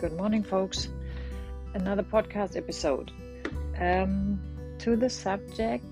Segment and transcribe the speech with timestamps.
[0.00, 0.88] Good morning, folks.
[1.74, 3.12] Another podcast episode.
[3.78, 4.40] Um,
[4.78, 5.84] to the subject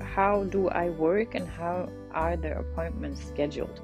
[0.00, 3.82] how do I work and how are the appointments scheduled?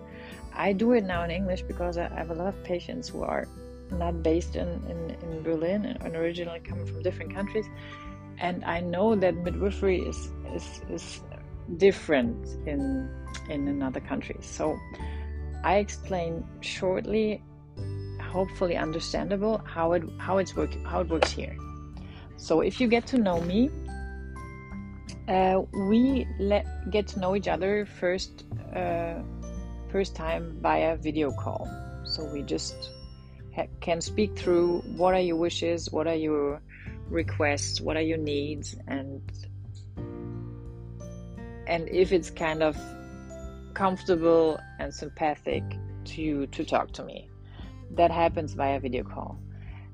[0.55, 3.47] I do it now in English because I have a lot of patients who are
[3.91, 7.67] not based in, in, in Berlin and originally coming from different countries.
[8.39, 11.21] And I know that midwifery is, is, is
[11.77, 13.11] different in,
[13.51, 14.47] in another countries.
[14.47, 14.79] So
[15.63, 17.43] I explain shortly,
[18.29, 21.57] hopefully understandable, how it how it's work how it works here.
[22.37, 23.71] So if you get to know me,
[25.27, 29.15] uh, we let get to know each other first uh,
[29.91, 31.69] first time via video call.
[32.05, 32.91] So we just
[33.81, 36.63] can speak through what are your wishes, what are your
[37.09, 39.21] requests, what are your needs, and
[41.67, 42.77] and if it's kind of
[43.75, 45.63] comfortable and sympathetic
[46.05, 47.28] to you to talk to me.
[47.93, 49.39] That happens via video call.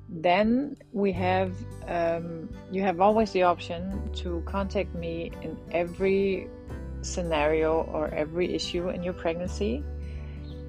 [0.08, 1.54] Then we have
[1.88, 6.48] um, you have always the option to contact me in every
[7.00, 9.82] scenario or every issue in your pregnancy,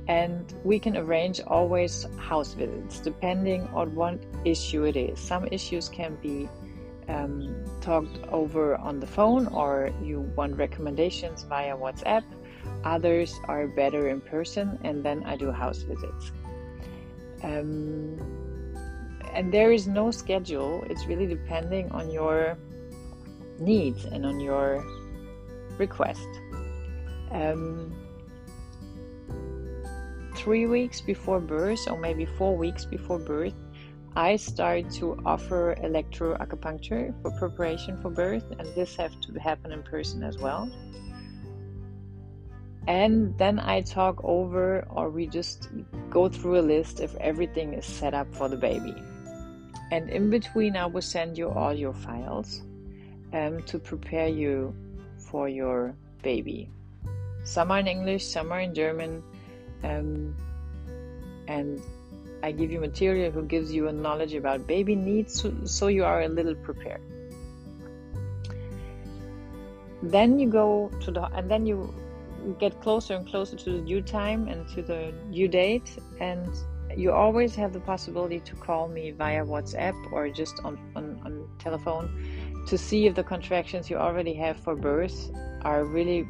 [0.07, 5.19] and we can arrange always house visits depending on what issue it is.
[5.19, 6.47] Some issues can be
[7.07, 12.23] um, talked over on the phone, or you want recommendations via WhatsApp.
[12.83, 16.31] Others are better in person, and then I do house visits.
[17.43, 18.19] Um,
[19.33, 20.83] and there is no schedule.
[20.89, 22.57] It's really depending on your
[23.59, 24.85] needs and on your
[25.77, 26.27] request.
[27.31, 27.93] Um,
[30.35, 33.55] three weeks before birth or maybe four weeks before birth
[34.15, 39.81] i start to offer electroacupuncture for preparation for birth and this have to happen in
[39.81, 40.69] person as well
[42.87, 45.69] and then i talk over or we just
[46.09, 48.95] go through a list if everything is set up for the baby
[49.91, 52.61] and in between, I will send you all your files
[53.33, 54.75] um, to prepare you
[55.17, 56.69] for your baby.
[57.43, 59.23] Some are in English, some are in German,
[59.83, 60.35] um,
[61.47, 61.79] and
[62.41, 66.03] I give you material who gives you a knowledge about baby needs, so, so you
[66.03, 67.01] are a little prepared.
[70.01, 71.93] Then you go to the, and then you
[72.53, 76.47] get closer and closer to the due time and to the due date, and
[76.95, 81.47] you always have the possibility to call me via WhatsApp or just on, on, on
[81.59, 86.27] telephone to see if the contractions you already have for birth are really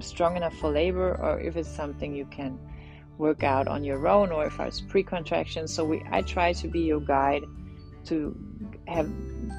[0.00, 2.58] strong enough for labor or if it's something you can
[3.18, 6.80] work out on your own or if it's pre-contractions so we i try to be
[6.80, 7.42] your guide
[8.04, 8.36] to
[8.88, 9.06] have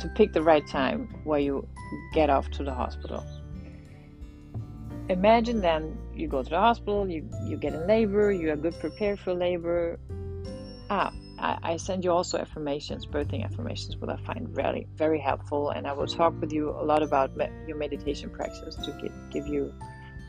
[0.02, 1.66] to pick the right time where you
[2.14, 3.24] get off to the hospital
[5.10, 8.78] imagine then you go to the hospital you, you get in labor you are good
[8.80, 10.00] prepared for labor
[10.90, 15.72] Ah, I, I send you also affirmations, birthing affirmations, what I find really very helpful.
[15.72, 19.14] And I will talk with you a lot about me- your meditation practice to give,
[19.32, 19.74] give you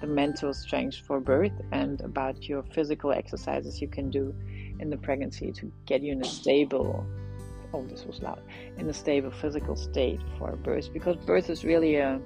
[0.00, 4.34] the mental strength for birth and about your physical exercises you can do
[4.80, 7.06] in the pregnancy to get you in a stable
[7.72, 8.40] oh this was loud
[8.76, 12.20] in a stable physical state for birth because birth is really a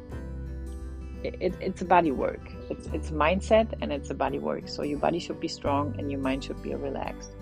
[1.24, 2.40] it, it's a body work
[2.70, 6.10] it's it's mindset and it's a body work so your body should be strong and
[6.10, 7.32] your mind should be relaxed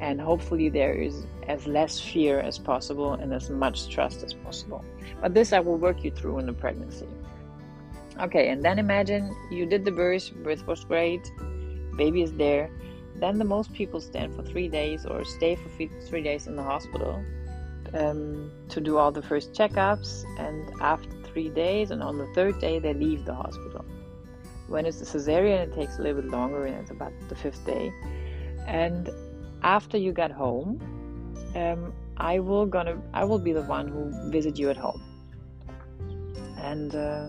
[0.00, 4.84] and hopefully there is as less fear as possible and as much trust as possible.
[5.20, 7.06] But this I will work you through in the pregnancy.
[8.20, 11.30] Okay, and then imagine you did the birth, birth was great,
[11.96, 12.70] baby is there.
[13.16, 15.68] Then the most people stand for three days or stay for
[16.06, 17.24] three days in the hospital
[17.94, 22.58] um, to do all the first checkups, and after three days, and on the third
[22.60, 23.84] day, they leave the hospital.
[24.68, 27.66] When it's a cesarean, it takes a little bit longer, and it's about the fifth
[27.66, 27.92] day.
[28.66, 29.10] And
[29.62, 30.80] after you get home,
[31.54, 35.02] um, I will gonna I will be the one who visit you at home,
[36.56, 37.28] and uh,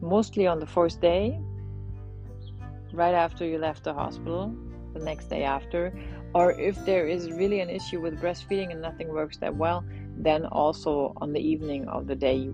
[0.00, 1.38] mostly on the first day,
[2.92, 4.54] right after you left the hospital,
[4.94, 5.92] the next day after,
[6.34, 9.84] or if there is really an issue with breastfeeding and nothing works that well,
[10.16, 12.52] then also on the evening of the day you,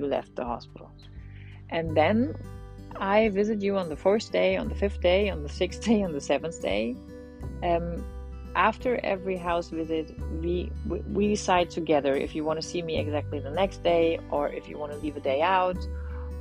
[0.00, 0.90] you, left the hospital,
[1.70, 2.34] and then
[2.96, 6.02] I visit you on the first day, on the fifth day, on the sixth day,
[6.02, 6.96] on the seventh day.
[7.62, 8.04] Um,
[8.56, 10.12] after every house visit
[10.42, 14.48] we we decide together if you want to see me exactly the next day or
[14.48, 15.78] if you want to leave a day out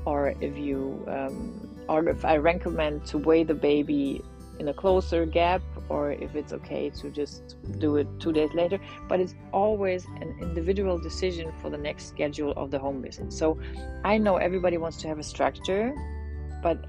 [0.05, 4.23] or if you um, or if i recommend to weigh the baby
[4.57, 8.79] in a closer gap or if it's okay to just do it two days later
[9.07, 13.59] but it's always an individual decision for the next schedule of the home visit so
[14.03, 15.93] i know everybody wants to have a structure
[16.61, 16.85] but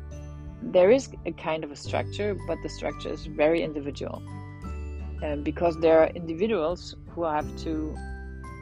[0.63, 4.23] there is a kind of a structure but the structure is very individual
[5.23, 7.95] uh, because there are individuals who have to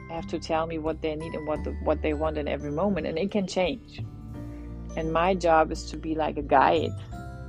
[0.09, 2.71] have to tell me what they need and what the, what they want in every
[2.71, 4.01] moment, and it can change.
[4.97, 6.91] And my job is to be like a guide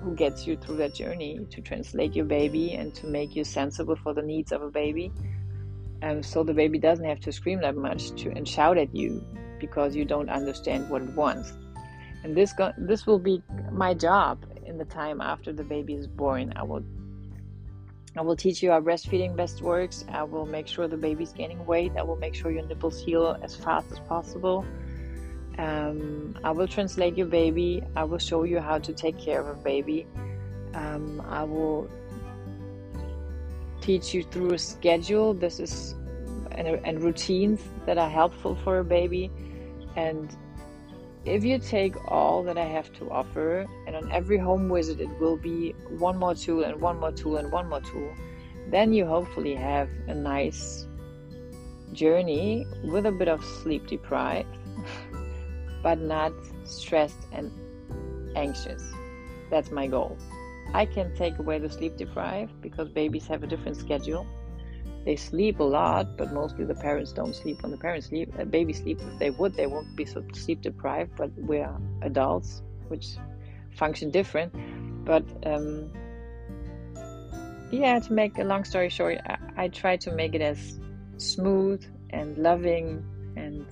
[0.03, 3.97] who gets you through that journey to translate your baby and to make you sensible
[3.97, 5.13] for the needs of a baby.
[6.03, 9.25] And so the baby doesn't have to scream that much to, and shout at you
[9.59, 11.53] because you don't understand what it wants.
[12.25, 16.07] And this go, this will be my job in the time after the baby is
[16.07, 16.53] born.
[16.57, 16.83] I will
[18.17, 20.05] I will teach you how breastfeeding best works.
[20.11, 21.93] I will make sure the baby's gaining weight.
[21.97, 24.67] I will make sure your nipples heal as fast as possible.
[25.61, 27.83] Um, I will translate your baby.
[27.95, 30.07] I will show you how to take care of a baby.
[30.73, 31.91] Um, I will
[33.83, 35.35] teach you through a schedule.
[35.35, 35.95] This is
[36.53, 39.31] and, and routines that are helpful for a baby.
[39.97, 40.35] And
[41.27, 45.11] if you take all that I have to offer, and on every home visit it
[45.21, 48.15] will be one more tool and one more tool and one more tool,
[48.69, 50.87] then you hopefully have a nice
[51.93, 54.57] journey with a bit of sleep deprived
[55.83, 56.33] but not
[56.65, 57.51] stressed and
[58.37, 58.83] anxious.
[59.51, 60.17] That's my goal.
[60.73, 64.27] I can take away the sleep deprived because babies have a different schedule.
[65.05, 68.33] They sleep a lot, but mostly the parents don't sleep when the parents sleep.
[68.39, 69.01] Uh, baby sleep.
[69.01, 71.17] If they would, they won't be so sleep deprived.
[71.17, 73.17] But we're adults, which
[73.75, 74.53] function different.
[75.05, 75.91] But um,
[77.71, 80.79] yeah, to make a long story short, I, I try to make it as
[81.17, 83.03] smooth and loving
[83.37, 83.67] and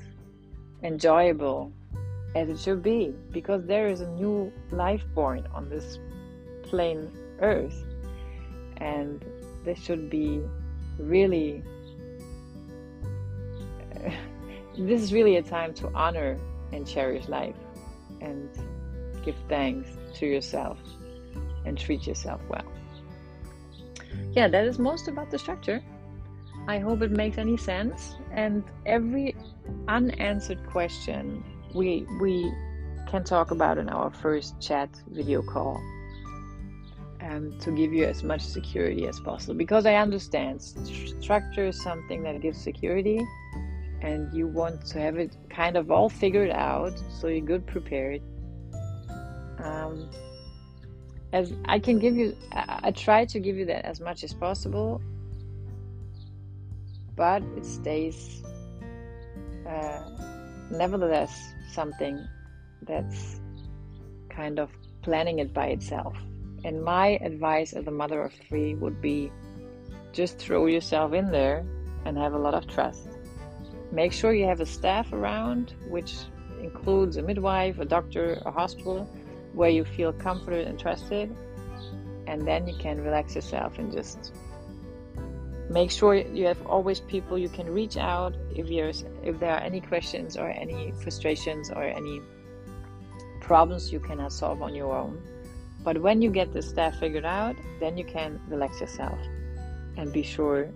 [0.83, 1.73] enjoyable
[2.35, 5.99] as it should be, because there is a new life born on this
[6.63, 7.11] plain
[7.41, 7.85] earth,
[8.79, 9.25] and
[9.65, 10.41] this should be
[10.99, 11.63] really.
[14.79, 16.39] this is really a time to honor
[16.73, 17.57] and cherish life
[18.21, 18.49] and
[19.25, 20.79] give thanks to yourself
[21.65, 22.65] and treat yourself well.
[24.33, 25.83] Yeah, that is most about the structure.
[26.67, 28.15] I hope it makes any sense.
[28.31, 29.35] And every
[29.89, 31.43] unanswered question
[31.75, 32.53] we we
[33.09, 35.81] can talk about in our first chat video call
[37.23, 42.23] um, to give you as much security as possible because I understand structure is something
[42.23, 43.27] that gives security
[44.03, 48.23] and you want to have it kind of all figured out so you're good prepared.
[49.59, 50.09] Um,
[51.33, 54.33] as I can give you, I, I try to give you that as much as
[54.33, 55.03] possible,
[57.17, 58.43] but it stays
[59.69, 60.01] uh,
[60.71, 62.27] nevertheless something
[62.83, 63.41] that's
[64.29, 64.71] kind of
[65.03, 66.17] planning it by itself.
[66.65, 69.31] And my advice as a mother of three would be
[70.13, 71.65] just throw yourself in there
[72.05, 73.09] and have a lot of trust.
[73.93, 76.15] Make sure you have a staff around, which
[76.61, 79.09] includes a midwife, a doctor, a hospital,
[79.53, 81.35] where you feel comforted and trusted.
[82.27, 84.35] And then you can relax yourself and just
[85.69, 89.61] make sure you have always people you can reach out if there's if there are
[89.61, 92.21] any questions or any frustrations or any
[93.41, 95.23] problems you cannot solve on your own.
[95.85, 99.19] But when you get the staff figured out then you can relax yourself
[99.97, 100.71] and be sure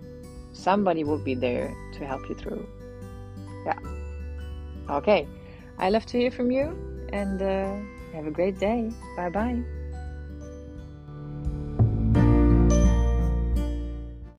[0.53, 2.67] somebody will be there to help you through.
[3.65, 3.79] Yeah.
[4.89, 5.27] Okay.
[5.79, 6.77] I love to hear from you
[7.11, 7.75] and uh,
[8.13, 8.91] have a great day.
[9.17, 9.82] Bye bye